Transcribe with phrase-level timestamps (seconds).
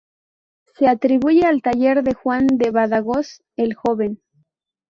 [0.73, 4.19] Se atribuye al taller de Juan de Badajoz, el joven.